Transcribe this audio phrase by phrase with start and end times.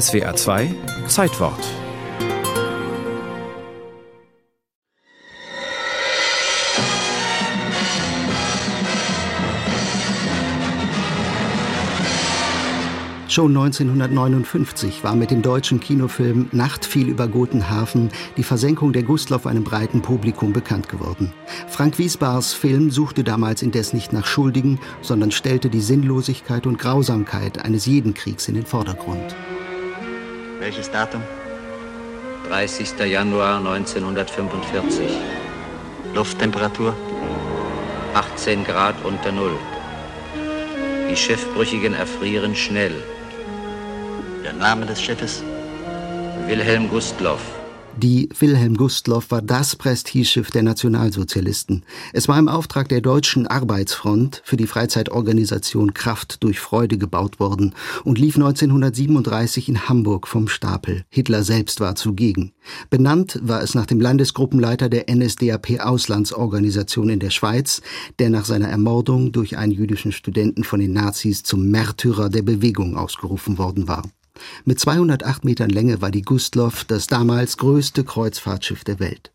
[0.00, 0.74] SWA 2
[1.06, 1.60] Zeitwort
[13.28, 19.46] Schon 1959 war mit dem deutschen Kinofilm Nacht fiel über Gotenhafen die Versenkung der Gustloff
[19.46, 21.32] einem breiten Publikum bekannt geworden.
[21.68, 27.64] Frank Wiesbars Film suchte damals indes nicht nach Schuldigen, sondern stellte die Sinnlosigkeit und Grausamkeit
[27.64, 29.36] eines jeden Kriegs in den Vordergrund.
[30.60, 31.22] Welches Datum?
[32.48, 32.98] 30.
[33.06, 35.10] Januar 1945.
[36.14, 36.94] Lufttemperatur
[38.14, 39.56] 18 Grad unter Null.
[41.10, 42.94] Die Schiffbrüchigen erfrieren schnell.
[44.44, 45.42] Der Name des Schiffes?
[46.46, 47.40] Wilhelm Gustloff.
[47.96, 51.84] Die Wilhelm Gustloff war das Prestigeschiff der Nationalsozialisten.
[52.12, 57.72] Es war im Auftrag der Deutschen Arbeitsfront für die Freizeitorganisation Kraft durch Freude gebaut worden
[58.02, 61.04] und lief 1937 in Hamburg vom Stapel.
[61.08, 62.52] Hitler selbst war zugegen.
[62.90, 67.80] Benannt war es nach dem Landesgruppenleiter der NSDAP Auslandsorganisation in der Schweiz,
[68.18, 72.96] der nach seiner Ermordung durch einen jüdischen Studenten von den Nazis zum Märtyrer der Bewegung
[72.96, 74.02] ausgerufen worden war.
[74.64, 79.30] Mit 208 Metern Länge war die Gustloff das damals größte Kreuzfahrtschiff der Welt.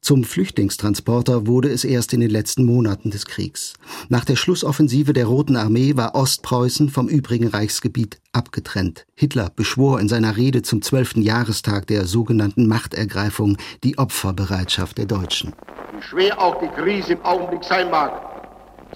[0.00, 3.74] Zum Flüchtlingstransporter wurde es erst in den letzten Monaten des Kriegs.
[4.08, 9.06] Nach der Schlussoffensive der Roten Armee war Ostpreußen vom übrigen Reichsgebiet abgetrennt.
[9.16, 15.52] Hitler beschwor in seiner Rede zum zwölften Jahrestag der sogenannten Machtergreifung die Opferbereitschaft der Deutschen.
[15.96, 18.12] Wie schwer auch die Krise im Augenblick sein mag,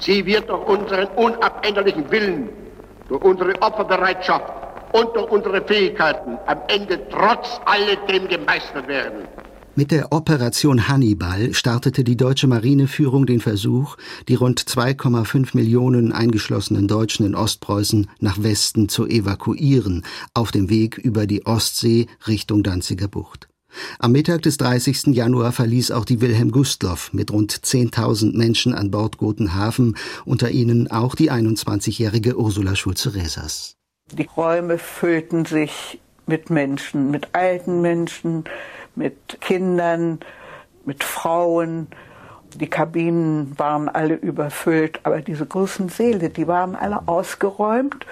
[0.00, 2.48] sie wird durch unseren unabänderlichen Willen,
[3.08, 4.61] durch unsere Opferbereitschaft
[4.92, 9.26] und durch unsere Fähigkeiten am Ende trotz alledem gemeistert werden.
[9.74, 13.96] Mit der Operation Hannibal startete die deutsche Marineführung den Versuch,
[14.28, 20.04] die rund 2,5 Millionen eingeschlossenen Deutschen in Ostpreußen nach Westen zu evakuieren,
[20.34, 23.48] auf dem Weg über die Ostsee Richtung Danziger Bucht.
[23.98, 25.06] Am Mittag des 30.
[25.14, 30.90] Januar verließ auch die Wilhelm Gustloff mit rund 10.000 Menschen an Bord Gotenhafen, unter ihnen
[30.90, 33.76] auch die 21-jährige Ursula Schulze-Resas.
[34.12, 38.44] Die Räume füllten sich mit Menschen, mit alten Menschen,
[38.94, 40.20] mit Kindern,
[40.84, 41.86] mit Frauen.
[42.54, 48.04] Die Kabinen waren alle überfüllt, aber diese großen Säle, die waren alle ausgeräumt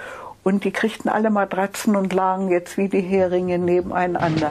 [0.43, 4.49] und die kriegten alle Matratzen und lagen jetzt wie die Heringe nebeneinander.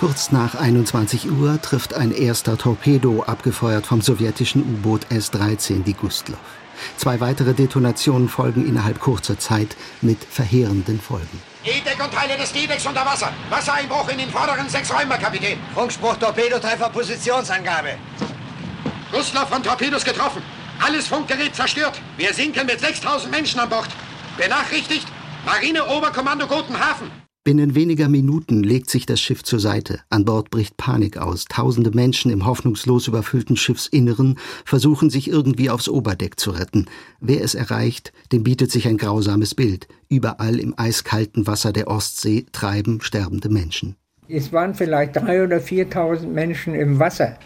[0.00, 6.61] Kurz nach 21 Uhr trifft ein erster Torpedo, abgefeuert vom sowjetischen U-Boot S-13, die Gustloff.
[6.96, 11.42] Zwei weitere Detonationen folgen innerhalb kurzer Zeit mit verheerenden Folgen.
[11.64, 13.32] E-Deck und Teile des D-Decks unter Wasser.
[13.50, 15.58] Wassereinbruch in den vorderen sechs Räumen, Kapitän.
[15.74, 17.98] Funkspruch, Torpedotreffer, Positionsangabe.
[19.12, 20.42] Gustloff von Torpedos getroffen.
[20.84, 22.00] Alles Funkgerät zerstört.
[22.16, 23.88] Wir sinken mit 6000 Menschen an Bord.
[24.36, 25.06] Benachrichtigt,
[25.44, 27.10] Marine Oberkommando Gotenhafen.
[27.44, 29.98] Binnen weniger Minuten legt sich das Schiff zur Seite.
[30.10, 31.46] An Bord bricht Panik aus.
[31.46, 36.86] Tausende Menschen im hoffnungslos überfüllten Schiffsinneren versuchen sich irgendwie aufs Oberdeck zu retten.
[37.18, 39.88] Wer es erreicht, dem bietet sich ein grausames Bild.
[40.08, 43.96] Überall im eiskalten Wasser der Ostsee treiben sterbende Menschen.
[44.28, 47.36] Es waren vielleicht drei oder viertausend Menschen im Wasser.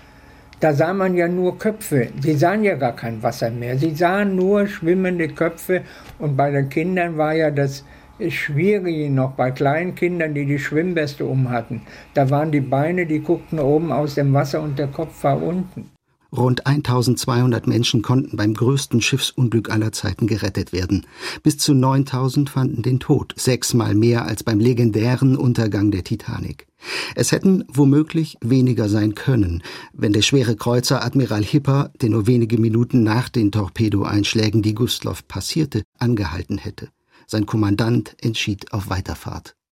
[0.61, 2.09] Da sah man ja nur Köpfe.
[2.21, 3.79] Sie sahen ja gar kein Wasser mehr.
[3.79, 5.85] Sie sahen nur schwimmende Köpfe.
[6.19, 7.83] Und bei den Kindern war ja das
[8.29, 11.83] schwierig noch bei kleinen Kindern, die die Schwimmweste um hatten.
[12.15, 15.91] Da waren die Beine, die guckten oben aus dem Wasser und der Kopf war unten.
[16.37, 21.07] Rund 1200 Menschen konnten beim größten Schiffsunglück aller Zeiten gerettet werden.
[21.43, 26.67] Bis zu 9000 fanden den Tod, sechsmal mehr als beim legendären Untergang der Titanic.
[27.15, 29.63] Es hätten womöglich weniger sein können,
[29.93, 35.27] wenn der schwere Kreuzer Admiral Hipper, der nur wenige Minuten nach den Torpedoeinschlägen die Gustloff
[35.27, 36.89] passierte, angehalten hätte.
[37.27, 39.57] Sein Kommandant entschied auf Weiterfahrt.